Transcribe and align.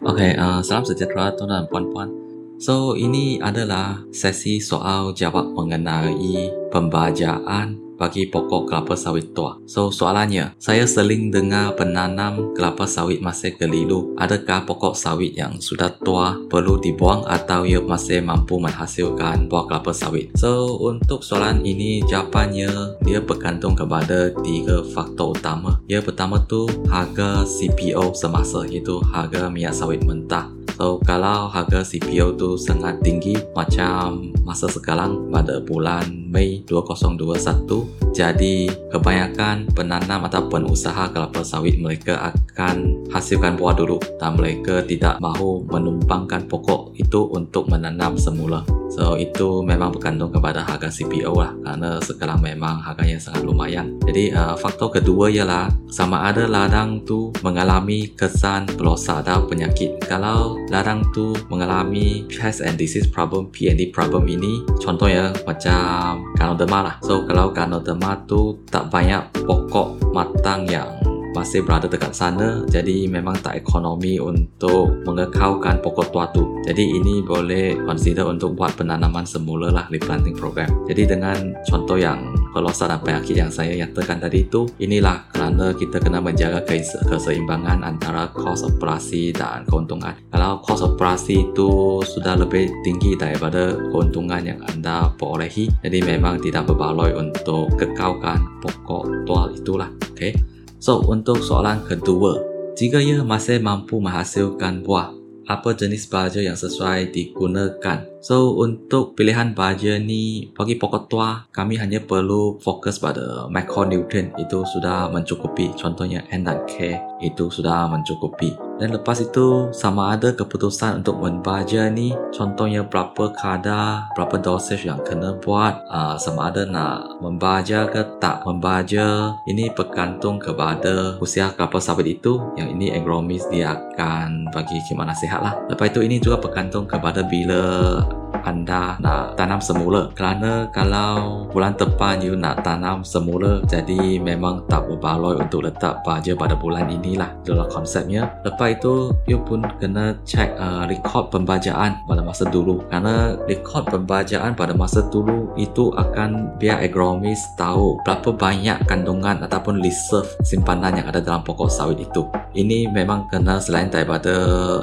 Okey, 0.00 0.32
uh, 0.32 0.64
salam 0.64 0.80
sejahtera 0.80 1.28
tuan 1.36 1.52
dan 1.52 1.68
puan-puan. 1.68 2.08
So, 2.56 2.96
ini 2.96 3.36
adalah 3.36 4.00
sesi 4.08 4.56
soal 4.56 5.12
jawab 5.12 5.52
mengenai 5.52 6.48
pembajaan 6.72 7.76
bagi 8.00 8.32
pokok 8.32 8.64
kelapa 8.64 8.96
sawit 8.96 9.36
tua. 9.36 9.60
So 9.68 9.92
soalannya, 9.92 10.56
saya 10.56 10.88
sering 10.88 11.28
dengar 11.28 11.76
penanam 11.76 12.56
kelapa 12.56 12.88
sawit 12.88 13.20
masih 13.20 13.60
keliru. 13.60 14.16
Adakah 14.16 14.64
pokok 14.64 14.96
sawit 14.96 15.36
yang 15.36 15.60
sudah 15.60 15.92
tua 16.00 16.40
perlu 16.48 16.80
dibuang 16.80 17.28
atau 17.28 17.68
ia 17.68 17.84
masih 17.84 18.24
mampu 18.24 18.56
menghasilkan 18.56 19.44
buah 19.52 19.68
kelapa 19.68 19.92
sawit? 19.92 20.32
So 20.32 20.80
untuk 20.80 21.20
soalan 21.20 21.60
ini 21.60 22.00
jawapannya 22.08 23.04
dia 23.04 23.20
bergantung 23.20 23.76
kepada 23.76 24.32
tiga 24.40 24.80
faktor 24.96 25.36
utama. 25.36 25.76
Yang 25.84 26.08
pertama 26.08 26.40
tu 26.48 26.64
harga 26.88 27.44
CPO 27.44 28.16
semasa 28.16 28.64
iaitu 28.64 28.96
harga 29.12 29.52
minyak 29.52 29.76
sawit 29.76 30.00
mentah. 30.00 30.59
So 30.80 30.96
kalau 31.04 31.52
harga 31.52 31.84
CPO 31.84 32.40
tu 32.40 32.56
sangat 32.56 33.04
tinggi 33.04 33.36
macam 33.52 34.32
masa 34.48 34.64
sekarang 34.64 35.28
pada 35.28 35.60
bulan 35.60 36.08
Mei 36.08 36.64
2021 36.64 38.16
jadi 38.16 38.72
kebanyakan 38.88 39.68
penanam 39.76 40.24
atau 40.24 40.48
pengusaha 40.48 41.12
kelapa 41.12 41.44
sawit 41.44 41.76
mereka 41.76 42.32
akan 42.32 42.96
hasilkan 43.12 43.60
buah 43.60 43.76
dulu 43.76 44.00
dan 44.16 44.40
mereka 44.40 44.80
tidak 44.80 45.20
mahu 45.20 45.68
menumpangkan 45.68 46.48
pokok 46.48 46.96
itu 46.96 47.28
untuk 47.28 47.68
menanam 47.68 48.16
semula. 48.16 48.64
So 48.90 49.14
itu 49.14 49.62
memang 49.62 49.94
bergantung 49.94 50.34
kepada 50.34 50.66
harga 50.66 50.90
CPO 50.90 51.32
lah 51.32 51.54
Kerana 51.62 52.02
sekarang 52.02 52.42
memang 52.42 52.82
harganya 52.82 53.16
sangat 53.22 53.46
lumayan. 53.46 53.96
Jadi 54.04 54.34
uh, 54.34 54.58
faktor 54.58 54.90
kedua 55.00 55.30
ialah 55.30 55.70
Sama 55.88 56.26
ada 56.26 56.44
ladang 56.50 57.06
tu 57.06 57.30
mengalami 57.40 58.10
kesan 58.18 58.66
pelosak 58.74 59.22
atau 59.24 59.46
penyakit. 59.46 59.96
Kalau 60.04 60.58
ladang 60.68 61.06
tu 61.14 61.32
mengalami 61.48 62.26
pest 62.28 62.60
and 62.60 62.76
disease 62.76 63.06
problem 63.06 63.48
P&D 63.48 63.94
problem 63.94 64.28
ini 64.28 64.62
Contohnya 64.82 65.32
macam 65.46 66.26
Ganoderma 66.36 66.78
lah. 66.84 66.94
So 67.06 67.24
kalau 67.24 67.54
Ganoderma 67.54 68.26
tu 68.26 68.60
tak 68.68 68.90
banyak 68.92 69.22
pokok 69.46 70.12
matang 70.12 70.66
yang 70.68 70.99
masih 71.34 71.62
berada 71.62 71.86
dekat 71.86 72.12
sana 72.12 72.62
jadi 72.66 73.06
memang 73.06 73.38
tak 73.38 73.58
ekonomi 73.58 74.18
untuk 74.18 75.04
mengekalkan 75.06 75.78
pokok 75.78 76.08
tua 76.10 76.26
tu. 76.34 76.60
Jadi 76.66 76.82
ini 76.82 77.22
boleh 77.24 77.78
consider 77.86 78.26
untuk 78.26 78.54
buat 78.54 78.74
penanaman 78.76 79.24
semula 79.24 79.70
lah 79.70 79.86
replanting 79.88 80.36
program. 80.36 80.68
Jadi 80.86 81.06
dengan 81.06 81.54
contoh 81.66 81.96
yang 81.96 82.30
pelosak 82.50 82.90
dan 82.90 83.00
penyakit 83.00 83.36
yang 83.38 83.50
saya 83.50 83.74
nyatakan 83.78 84.18
tadi 84.18 84.46
itu 84.46 84.66
inilah 84.82 85.30
kerana 85.30 85.72
kita 85.74 86.02
kena 86.02 86.18
menjaga 86.18 86.66
keseimbangan 87.06 87.86
antara 87.86 88.28
kos 88.34 88.66
operasi 88.66 89.30
dan 89.30 89.62
keuntungan. 89.66 90.14
Kalau 90.30 90.58
kos 90.60 90.82
operasi 90.82 91.50
itu 91.50 92.02
sudah 92.02 92.34
lebih 92.34 92.70
tinggi 92.82 93.14
daripada 93.14 93.78
keuntungan 93.90 94.42
yang 94.42 94.60
anda 94.66 95.10
perolehi 95.14 95.70
jadi 95.84 95.98
memang 96.04 96.40
tidak 96.42 96.66
berbaloi 96.70 97.14
untuk 97.14 97.70
kekalkan 97.76 98.40
pokok 98.64 99.24
tua 99.24 99.52
itulah 99.52 99.90
okay? 100.20 100.32
So, 100.80 101.04
untuk 101.06 101.44
soalan 101.44 101.84
kedua, 101.84 102.40
jika 102.72 102.98
ia 102.98 103.20
masih 103.20 103.60
mampu 103.60 104.00
menghasilkan 104.00 104.80
buah, 104.80 105.12
apa 105.44 105.76
jenis 105.76 106.08
baja 106.08 106.40
yang 106.40 106.56
sesuai 106.56 107.12
digunakan? 107.12 108.09
So, 108.20 108.60
untuk 108.60 109.16
pilihan 109.16 109.56
baja 109.56 109.96
ni, 109.96 110.52
bagi 110.52 110.76
pokok 110.76 111.08
tua, 111.08 111.48
kami 111.56 111.80
hanya 111.80 112.04
perlu 112.04 112.60
fokus 112.60 113.00
pada 113.00 113.48
macronutrient 113.48 114.36
itu 114.36 114.60
sudah 114.60 115.08
mencukupi. 115.08 115.72
Contohnya 115.72 116.20
N 116.28 116.44
dan 116.44 116.60
K 116.68 117.00
itu 117.24 117.48
sudah 117.48 117.88
mencukupi. 117.88 118.70
Dan 118.80 118.96
lepas 118.96 119.20
itu 119.20 119.68
sama 119.76 120.16
ada 120.16 120.32
keputusan 120.32 121.04
untuk 121.04 121.20
membaca 121.20 121.84
ni 121.92 122.16
contohnya 122.32 122.80
berapa 122.80 123.28
kadar, 123.36 124.08
berapa 124.16 124.40
dosage 124.40 124.88
yang 124.88 125.04
kena 125.04 125.36
buat 125.36 125.84
uh, 125.84 126.16
sama 126.16 126.48
ada 126.48 126.64
nak 126.64 127.20
membaca 127.20 127.84
ke 127.92 128.00
tak 128.16 128.40
membaca 128.48 129.36
ini 129.44 129.68
bergantung 129.76 130.40
kepada 130.40 131.20
usia 131.20 131.52
kelapa 131.52 131.76
sawit 131.76 132.08
itu 132.08 132.40
yang 132.56 132.72
ini 132.72 132.88
agronomis 132.96 133.44
dia 133.52 133.76
akan 133.76 134.48
bagi 134.48 134.80
khidmat 134.88 135.12
nasihat 135.12 135.44
lah. 135.44 135.60
Lepas 135.68 135.92
itu 135.92 136.00
ini 136.00 136.16
juga 136.16 136.40
bergantung 136.40 136.88
kepada 136.88 137.20
bila 137.20 138.00
anda 138.44 138.96
nak 139.00 139.36
tanam 139.36 139.60
semula. 139.60 140.10
Kerana 140.16 140.68
kalau 140.72 141.46
bulan 141.50 141.76
depan 141.76 142.22
you 142.22 142.34
nak 142.34 142.62
tanam 142.64 143.02
semula 143.04 143.62
jadi 143.68 144.20
memang 144.20 144.64
tak 144.66 144.86
berbaloi 144.88 145.40
untuk 145.40 145.66
letak 145.66 146.02
baja 146.02 146.32
pada 146.34 146.56
bulan 146.56 146.88
inilah. 146.88 147.30
Itulah 147.44 147.68
konsepnya. 147.68 148.30
Lepas 148.42 148.80
itu 148.80 149.14
you 149.26 149.38
pun 149.42 149.64
kena 149.78 150.16
check 150.24 150.52
uh, 150.56 150.86
rekod 150.88 151.28
pembajaan 151.32 152.00
pada 152.08 152.22
masa 152.24 152.48
dulu. 152.48 152.82
Kerana 152.88 153.36
rekod 153.46 153.86
pembajaan 153.88 154.56
pada 154.56 154.72
masa 154.72 155.04
dulu 155.08 155.52
itu 155.56 155.92
akan 155.94 156.56
biar 156.58 156.82
agronomis 156.84 157.40
tahu 157.56 158.00
berapa 158.06 158.32
banyak 158.34 158.78
kandungan 158.88 159.42
ataupun 159.44 159.82
reserve 159.82 160.28
simpanan 160.44 160.96
yang 160.96 161.06
ada 161.08 161.20
dalam 161.20 161.42
pokok 161.44 161.70
sawit 161.70 162.00
itu. 162.00 162.26
Ini 162.50 162.90
memang 162.90 163.30
kena 163.30 163.62
selain 163.62 163.92
daripada 163.92 164.32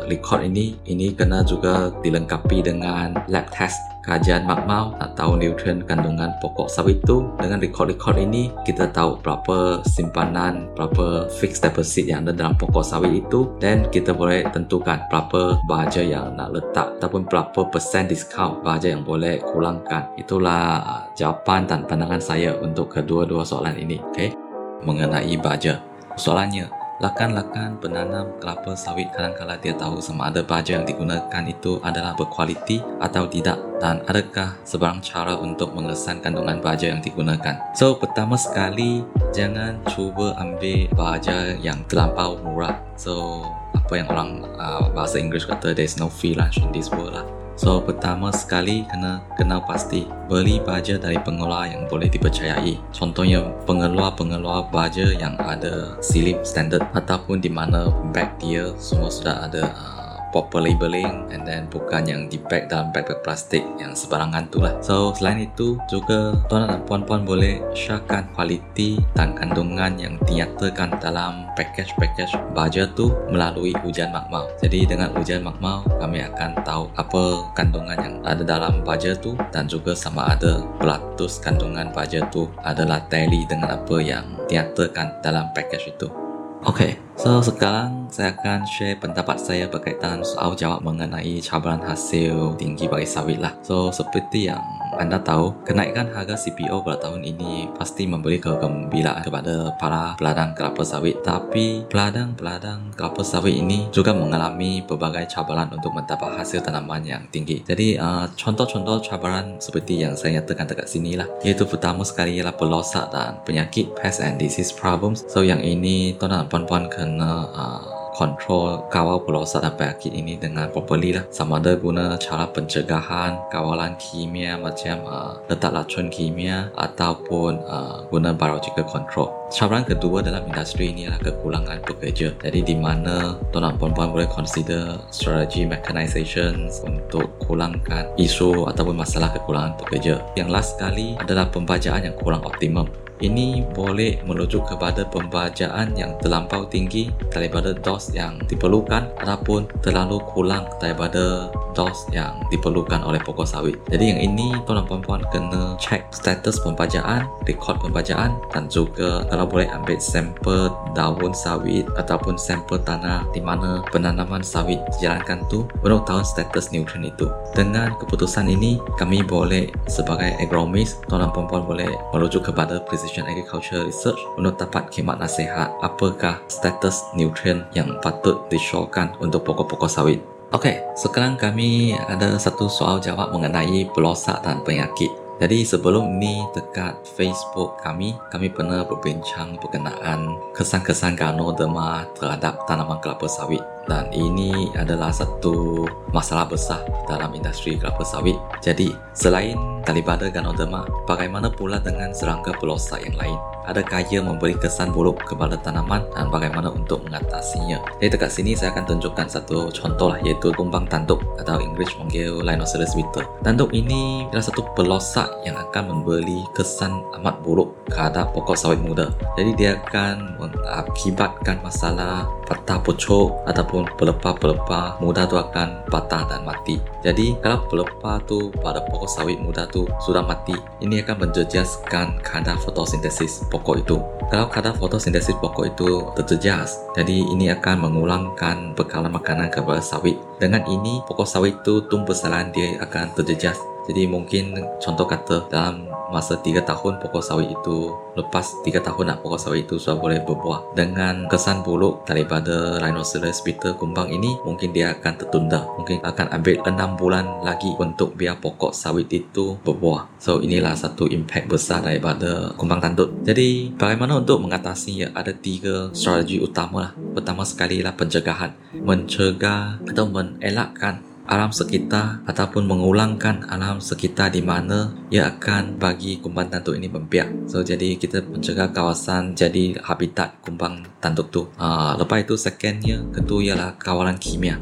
rekod 0.07 0.39
ini 0.43 0.79
ini 0.87 1.11
kena 1.11 1.43
juga 1.43 1.91
dilengkapi 1.99 2.63
dengan 2.63 3.11
lab 3.37 3.45
test 3.53 3.77
kajian 4.01 4.47
makmal 4.47 4.95
atau 5.03 5.35
nutrien 5.35 5.83
kandungan 5.83 6.33
pokok 6.39 6.71
sawit 6.71 7.03
itu. 7.03 7.27
Dengan 7.37 7.59
rekod-rekod 7.61 8.17
ini 8.17 8.49
kita 8.63 8.89
tahu 8.89 9.19
berapa 9.19 9.83
simpanan 9.83 10.71
berapa 10.73 11.27
fixed 11.27 11.61
deposit 11.61 12.07
yang 12.07 12.25
ada 12.25 12.33
dalam 12.33 12.55
pokok 12.57 12.81
sawit 12.81 13.27
itu. 13.27 13.51
Dan 13.61 13.85
kita 13.93 14.15
boleh 14.15 14.47
tentukan 14.49 15.05
berapa 15.11 15.59
bahaja 15.69 16.01
yang 16.01 16.33
nak 16.33 16.55
letak 16.55 16.97
ataupun 16.97 17.27
berapa 17.29 17.67
persen 17.69 18.09
discount 18.09 18.63
bahaja 18.65 18.95
yang 18.95 19.03
boleh 19.05 19.37
kurangkan. 19.43 20.09
Itulah 20.17 20.81
jawapan 21.13 21.69
dan 21.69 21.83
pandangan 21.85 22.23
saya 22.23 22.55
untuk 22.57 22.89
kedua-dua 22.89 23.45
soalan 23.45 23.77
ini 23.77 24.01
okay? 24.15 24.33
mengenai 24.81 25.35
bahaja. 25.37 25.83
Soalannya 26.17 26.86
Lakan-lakan 26.97 27.77
penanam 27.77 28.33
kelapa 28.41 28.73
sawit 28.73 29.13
kadang-kadang 29.13 29.61
dia 29.61 29.73
tahu 29.77 30.01
sama 30.01 30.33
ada 30.33 30.41
baja 30.41 30.81
yang 30.81 30.85
digunakan 30.85 31.43
itu 31.45 31.77
adalah 31.85 32.17
berkualiti 32.17 32.81
atau 32.97 33.29
tidak 33.29 33.61
dan 33.77 34.01
adakah 34.09 34.57
sebarang 34.65 35.05
cara 35.05 35.37
untuk 35.37 35.77
mengesan 35.77 36.17
kandungan 36.25 36.57
baja 36.57 36.89
yang 36.89 36.97
digunakan. 36.97 37.61
So, 37.77 37.93
pertama 38.01 38.33
sekali, 38.33 39.05
jangan 39.29 39.77
cuba 39.93 40.33
ambil 40.41 40.89
baja 40.97 41.53
yang 41.61 41.85
terlampau 41.85 42.41
murah. 42.41 42.81
So, 42.97 43.45
apa 43.77 43.93
yang 43.93 44.09
orang 44.09 44.41
uh, 44.57 44.89
bahasa 44.89 45.21
Inggeris 45.21 45.45
kata, 45.45 45.77
there's 45.77 46.01
no 46.01 46.09
free 46.09 46.33
lunch 46.33 46.57
in 46.57 46.73
this 46.73 46.89
world 46.89 47.13
lah. 47.13 47.46
So 47.57 47.81
pertama 47.81 48.29
sekali 48.29 48.85
kena 48.85 49.25
kenal 49.33 49.65
pasti 49.65 50.05
beli 50.29 50.61
baja 50.61 51.01
dari 51.01 51.17
pengeluar 51.17 51.65
yang 51.65 51.89
boleh 51.89 52.05
dipercayai. 52.05 52.77
Contohnya 52.93 53.41
pengeluar-pengeluar 53.65 54.69
baja 54.69 55.09
yang 55.09 55.33
ada 55.41 55.97
silip 55.97 56.45
standard 56.45 56.85
ataupun 56.93 57.41
di 57.41 57.49
mana 57.49 57.89
bag 58.13 58.29
dia 58.37 58.69
semua 58.77 59.09
sudah 59.09 59.49
ada 59.49 59.73
uh, 59.73 59.96
proper 60.31 60.63
labeling 60.63 61.27
and 61.31 61.43
then 61.47 61.67
bukan 61.71 62.03
yang 62.05 62.21
di 62.27 62.37
pack 62.37 62.67
dalam 62.67 62.91
bag-bag 62.91 63.23
plastik 63.23 63.63
yang 63.79 63.95
sebarangan 63.95 64.47
tu 64.51 64.61
lah. 64.61 64.75
So 64.83 65.15
selain 65.15 65.47
itu 65.47 65.79
juga 65.87 66.35
tuan 66.51 66.67
dan 66.67 66.83
puan-puan 66.83 67.23
boleh 67.23 67.63
syakan 67.71 68.27
kualiti 68.35 68.99
dan 69.15 69.33
kandungan 69.33 69.95
yang 69.97 70.15
dinyatakan 70.27 70.99
dalam 70.99 71.47
package-package 71.55 72.35
baja 72.51 72.85
tu 72.93 73.13
melalui 73.31 73.73
ujian 73.87 74.11
makmal. 74.11 74.49
Jadi 74.59 74.85
dengan 74.85 75.13
ujian 75.15 75.41
makmal 75.41 75.83
kami 75.97 76.21
akan 76.23 76.59
tahu 76.61 76.91
apa 76.99 77.23
kandungan 77.55 77.97
yang 77.97 78.15
ada 78.27 78.43
dalam 78.43 78.83
baja 78.83 79.15
tu 79.15 79.33
dan 79.49 79.65
juga 79.65 79.95
sama 79.95 80.35
ada 80.35 80.61
beratus 80.77 81.39
kandungan 81.39 81.89
baja 81.95 82.21
tu 82.29 82.51
adalah 82.61 83.01
tally 83.07 83.47
dengan 83.47 83.79
apa 83.79 83.95
yang 84.03 84.25
dinyatakan 84.51 85.23
dalam 85.23 85.49
package 85.55 85.95
itu. 85.95 86.26
Okay, 86.65 86.97
so 87.13 87.37
sekarang 87.37 88.09
saya 88.09 88.33
akan 88.33 88.65
share 88.65 88.97
pendapat 88.97 89.37
saya 89.37 89.69
berkaitan 89.69 90.25
soal 90.25 90.57
jawab 90.57 90.81
mengenai 90.81 91.37
cabaran 91.37 91.77
hasil 91.85 92.57
tinggi 92.57 92.89
bagi 92.89 93.05
sawit 93.05 93.37
lah. 93.37 93.53
So 93.61 93.93
seperti 93.93 94.49
yang 94.49 94.65
anda 94.97 95.21
tahu, 95.21 95.53
kenaikan 95.63 96.09
harga 96.11 96.33
CPO 96.37 96.81
pada 96.81 97.09
tahun 97.09 97.21
ini 97.23 97.69
pasti 97.77 98.09
memberi 98.09 98.41
kegembiraan 98.41 99.21
kepada 99.25 99.73
para 99.77 100.17
peladang 100.17 100.57
kelapa 100.57 100.81
sawit. 100.81 101.21
Tapi 101.21 101.85
peladang-peladang 101.89 102.93
kelapa 102.97 103.21
sawit 103.21 103.57
ini 103.57 103.89
juga 103.93 104.13
mengalami 104.13 104.81
pelbagai 104.85 105.29
cabaran 105.29 105.69
untuk 105.73 105.93
mendapat 105.93 106.41
hasil 106.41 106.65
tanaman 106.65 107.05
yang 107.05 107.23
tinggi. 107.29 107.61
Jadi 107.63 107.97
uh, 107.97 108.29
contoh-contoh 108.33 109.01
cabaran 109.01 109.57
seperti 109.57 110.01
yang 110.05 110.13
saya 110.17 110.41
nyatakan 110.41 110.69
dekat 110.69 110.87
sini 110.89 111.17
lah. 111.17 111.29
Iaitu 111.41 111.65
pertama 111.69 112.05
sekali 112.05 112.37
ialah 112.37 112.53
pelosak 112.53 113.09
dan 113.13 113.41
penyakit 113.45 113.93
pest 113.97 114.21
and 114.21 114.37
disease 114.41 114.73
problems. 114.73 115.25
So 115.29 115.41
yang 115.45 115.61
ini 115.61 116.17
tuan 116.17 116.33
dan 116.33 116.45
puan-puan 116.49 116.89
kena 116.89 117.49
uh, 117.53 117.96
control 118.17 118.81
kawal 118.89 119.21
pelosak 119.21 119.61
dan 119.61 119.77
penyakit 119.77 120.09
ini 120.09 120.33
dengan 120.41 120.73
properly 120.73 121.13
lah. 121.13 121.23
Sama 121.29 121.61
ada 121.61 121.77
guna 121.77 122.17
cara 122.17 122.49
pencegahan 122.49 123.37
kawalan 123.53 123.93
kimia 124.01 124.57
macam 124.57 125.05
uh, 125.05 125.37
letak 125.45 125.69
racun 125.69 126.09
kimia 126.09 126.73
ataupun 126.73 127.61
uh, 127.61 128.09
guna 128.09 128.33
biological 128.33 128.83
control. 128.89 129.29
Cabaran 129.53 129.85
kedua 129.85 130.25
dalam 130.25 130.43
industri 130.49 130.91
ini 130.91 131.07
adalah 131.07 131.31
kekurangan 131.31 131.79
pekerja. 131.85 132.33
Jadi 132.41 132.59
di 132.65 132.75
mana 132.75 133.37
tuan 133.53 133.69
puan-puan 133.77 134.11
boleh 134.11 134.27
consider 134.27 134.97
strategi 135.13 135.63
mechanization 135.63 136.67
untuk 136.83 137.37
kurangkan 137.45 138.11
isu 138.17 138.67
ataupun 138.67 138.97
masalah 138.97 139.29
kekurangan 139.31 139.77
pekerja. 139.85 140.19
Yang 140.35 140.49
last 140.49 140.69
sekali 140.75 141.15
adalah 141.15 141.47
pembajaan 141.47 142.11
yang 142.11 142.15
kurang 142.17 142.43
optimum. 142.43 142.89
Ini 143.17 143.65
boleh 143.73 144.21
merujuk 144.29 144.69
kepada 144.69 145.01
pembajaan 145.09 145.97
yang 145.97 146.13
terlampau 146.21 146.69
tinggi 146.69 147.09
daripada 147.33 147.73
dos 147.73 148.13
yang 148.13 148.37
diperlukan 148.45 149.09
ataupun 149.17 149.65
terlalu 149.81 150.21
kurang 150.29 150.69
daripada 150.77 151.49
dos 151.73 152.05
yang 152.13 152.37
diperlukan 152.53 153.01
oleh 153.01 153.17
pokok 153.21 153.45
sawit. 153.49 153.77
Jadi 153.89 154.13
yang 154.13 154.21
ini 154.21 154.53
tuan 154.69 154.85
puan-puan 154.85 155.25
kena 155.33 155.73
check 155.81 156.05
status 156.13 156.61
pembajaan, 156.61 157.25
rekod 157.49 157.81
pembajaan 157.81 158.37
dan 158.53 158.69
juga 158.69 159.25
kalau 159.33 159.49
boleh 159.49 159.65
ambil 159.73 159.97
sampel 159.97 160.69
daun 160.93 161.33
sawit 161.33 161.89
ataupun 161.97 162.37
sampel 162.37 162.77
tanah 162.85 163.25
di 163.33 163.41
mana 163.41 163.81
penanaman 163.89 164.45
sawit 164.45 164.77
dijalankan 164.97 165.41
tu 165.49 165.65
untuk 165.81 166.05
tahu 166.05 166.21
status 166.21 166.69
nutrien 166.69 167.09
itu. 167.09 167.25
Dengan 167.57 167.97
keputusan 167.97 168.45
ini 168.45 168.77
kami 169.01 169.25
boleh 169.25 169.73
sebagai 169.89 170.37
agronomist 170.37 171.01
tuan 171.09 171.25
puan-puan 171.33 171.65
boleh 171.65 171.89
merujuk 172.13 172.45
kepada 172.45 172.81
precision 172.85 173.06
Precision 173.07 173.31
Agriculture 173.31 173.87
Research 173.87 174.19
untuk 174.35 174.59
dapat 174.59 174.91
khidmat 174.91 175.15
nasihat 175.15 175.71
apakah 175.79 176.43
status 176.51 177.07
nutrien 177.15 177.63
yang 177.71 177.95
patut 178.03 178.35
disyorkan 178.51 179.15
untuk 179.23 179.47
pokok-pokok 179.47 179.87
sawit. 179.87 180.19
Okey, 180.51 180.75
sekarang 180.99 181.39
kami 181.39 181.95
ada 181.95 182.35
satu 182.35 182.67
soal 182.67 182.99
jawab 182.99 183.31
mengenai 183.31 183.87
pelosak 183.95 184.43
dan 184.43 184.59
penyakit. 184.67 185.07
Jadi 185.37 185.61
sebelum 185.61 186.17
ini 186.17 186.49
dekat 186.57 186.97
Facebook 187.13 187.77
kami, 187.85 188.17
kami 188.33 188.49
pernah 188.49 188.81
berbincang 188.81 189.53
berkenaan 189.61 190.33
kesan-kesan 190.57 191.13
ganoderma 191.13 192.09
terhadap 192.17 192.65
tanaman 192.65 192.97
kelapa 193.05 193.29
sawit 193.29 193.61
dan 193.85 194.09
ini 194.09 194.73
adalah 194.73 195.13
satu 195.13 195.85
masalah 196.09 196.49
besar 196.49 196.81
dalam 197.05 197.29
industri 197.37 197.77
kelapa 197.77 198.01
sawit. 198.01 198.35
Jadi, 198.65 198.89
selain 199.13 199.55
daripada 199.85 200.25
ganoderma, 200.33 200.89
bagaimana 201.05 201.53
pula 201.53 201.77
dengan 201.77 202.09
serangga 202.17 202.57
pelosak 202.57 203.05
yang 203.05 203.13
lain? 203.13 203.37
Adakah 203.67 204.07
ia 204.07 204.23
memberi 204.23 204.55
kesan 204.55 204.95
buruk 204.95 205.19
kepada 205.27 205.59
tanaman 205.59 206.07
dan 206.15 206.31
bagaimana 206.31 206.71
untuk 206.71 207.03
mengatasinya? 207.03 207.83
Jadi 207.99 208.15
dekat 208.15 208.31
sini 208.31 208.55
saya 208.55 208.71
akan 208.71 208.95
tunjukkan 208.95 209.27
satu 209.27 209.67
contoh 209.75 210.15
lah 210.15 210.19
iaitu 210.23 210.55
kumbang 210.55 210.87
tanduk 210.87 211.19
atau 211.35 211.59
English 211.59 211.91
panggil 211.99 212.39
Linoceros 212.39 212.95
beetle. 212.95 213.27
Tanduk 213.43 213.75
ini 213.75 214.23
adalah 214.31 214.47
satu 214.47 214.63
pelosak 214.71 215.27
yang 215.43 215.59
akan 215.59 215.83
memberi 215.91 216.47
kesan 216.55 216.95
amat 217.19 217.43
buruk 217.43 217.75
terhadap 217.91 218.31
pokok 218.31 218.55
sawit 218.55 218.79
muda. 218.79 219.11
Jadi 219.35 219.51
dia 219.59 219.75
akan 219.83 220.39
mengakibatkan 220.39 221.59
masalah 221.59 222.23
patah 222.47 222.79
pucuk 222.79 223.43
ataupun 223.43 223.85
pelepah-pelepah 223.99 225.03
muda 225.03 225.27
tu 225.27 225.35
akan 225.35 225.83
patah 225.91 226.23
dan 226.31 226.47
mati. 226.47 226.79
Jadi 227.03 227.35
kalau 227.43 227.67
pelepah 227.67 228.23
tu 228.23 228.49
pada 228.63 228.79
pokok 228.87 229.11
sawit 229.11 229.37
muda 229.37 229.67
tu 229.67 229.83
sudah 230.07 230.23
mati, 230.23 230.55
ini 230.79 231.03
akan 231.03 231.27
menjejaskan 231.27 232.23
kadar 232.23 232.55
fotosintesis 232.63 233.43
pokok 233.51 233.83
itu. 233.83 233.99
Kalau 234.31 234.47
kadar 234.47 234.75
fotosintesis 234.75 235.35
pokok 235.39 235.65
itu 235.67 235.87
terjejas, 236.15 236.79
jadi 236.95 237.27
ini 237.27 237.51
akan 237.51 237.87
mengulangkan 237.87 238.75
bekalan 238.75 239.11
makanan 239.11 239.51
kepada 239.51 239.83
sawit. 239.83 240.19
Dengan 240.39 240.63
ini, 240.67 241.03
pokok 241.07 241.27
sawit 241.27 241.59
itu 241.63 241.83
tumbuh 241.87 242.15
salan 242.15 242.51
dia 242.51 242.79
akan 242.83 243.15
terjejas. 243.15 243.59
Jadi 243.87 244.03
mungkin 244.03 244.51
contoh 244.83 245.07
kata 245.07 245.47
dalam 245.47 245.87
masa 246.09 246.39
3 246.39 246.63
tahun 246.63 246.97
pokok 247.03 247.23
sawit 247.23 247.51
itu. 247.51 247.93
Lepas 248.17 248.57
3 248.65 248.81
tahun 248.81 249.13
nak 249.13 249.19
pokok 249.21 249.39
sawit 249.39 249.69
itu 249.69 249.77
sudah 249.77 249.99
boleh 249.99 250.19
berbuah. 250.23 250.73
Dengan 250.73 251.29
kesan 251.29 251.61
buruk 251.61 252.07
daripada 252.07 252.81
rhinoceros 252.81 253.45
beetle 253.45 253.77
kumbang 253.77 254.09
ini 254.09 254.35
mungkin 254.41 254.73
dia 254.73 254.95
akan 254.97 255.13
tertunda. 255.19 255.67
Mungkin 255.77 256.01
akan 256.01 256.27
ambil 256.33 256.55
6 256.65 256.99
bulan 256.99 257.25
lagi 257.45 257.69
untuk 257.77 258.17
biar 258.17 258.39
pokok 258.41 258.73
sawit 258.73 259.11
itu 259.13 259.59
berbuah. 259.61 260.17
So 260.17 260.41
inilah 260.41 260.73
satu 260.73 261.05
impact 261.07 261.51
besar 261.51 261.85
daripada 261.85 262.51
kumbang 262.57 262.81
tanduk 262.81 263.17
jadi 263.27 263.75
bagaimana 263.75 264.23
untuk 264.23 264.39
mengatasi 264.39 265.03
ya 265.03 265.07
ada 265.11 265.35
tiga 265.35 265.91
strategi 265.91 266.39
utama 266.39 266.89
lah? 266.89 266.91
Pertama 267.11 267.43
sekali 267.43 267.83
lah 267.83 267.91
pencegahan. 267.91 268.55
Mencegah 268.71 269.83
atau 269.83 270.05
mengelakkan 270.07 271.03
alam 271.27 271.51
sekitar 271.51 272.23
ataupun 272.23 272.63
mengulangkan 272.63 273.43
alam 273.51 273.83
sekitar 273.83 274.31
di 274.31 274.39
mana 274.39 274.95
ia 275.11 275.27
akan 275.27 275.75
bagi 275.75 276.23
kumbang 276.23 276.47
tanduk 276.47 276.79
ini 276.79 276.87
membiak. 276.87 277.51
So 277.51 277.61
jadi 277.61 277.99
kita 277.99 278.23
mencegah 278.23 278.71
kawasan 278.71 279.35
jadi 279.35 279.75
habitat 279.83 280.39
kumbang 280.39 280.87
tanduk 281.03 281.27
tu. 281.29 281.51
Uh, 281.59 281.99
lepas 281.99 282.23
itu 282.23 282.39
secondnya 282.39 283.03
kedua 283.11 283.43
ialah 283.43 283.69
kawalan 283.75 284.15
kimia. 284.15 284.55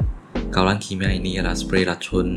Kawalan 0.50 0.82
kimia 0.82 1.14
ini 1.14 1.38
ialah 1.38 1.54
spray 1.54 1.86
racun 1.86 2.28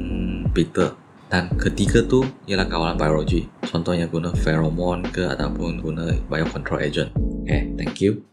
beetle. 0.53 0.93
Dan 1.29 1.45
ketiga 1.61 2.01
tu 2.05 2.25
ialah 2.49 2.65
kawalan 2.65 2.97
biologi. 2.97 3.45
Contohnya 3.61 4.09
guna 4.09 4.33
pheromone 4.33 5.05
ke 5.13 5.29
ataupun 5.29 5.77
guna 5.77 6.09
biocontrol 6.25 6.81
agent. 6.81 7.13
Okay, 7.45 7.69
thank 7.77 8.01
you. 8.01 8.28